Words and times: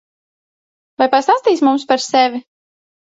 Vai 1.01 1.07
pastāstīsi 1.15 1.67
mums 1.69 1.89
par 1.93 2.03
sevi? 2.07 2.43